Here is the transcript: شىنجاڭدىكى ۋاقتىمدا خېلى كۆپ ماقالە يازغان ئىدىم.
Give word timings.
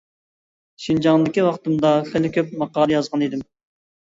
شىنجاڭدىكى 0.85 1.43
ۋاقتىمدا 1.49 1.91
خېلى 2.09 2.33
كۆپ 2.39 2.51
ماقالە 2.63 2.97
يازغان 2.97 3.29
ئىدىم. 3.29 3.47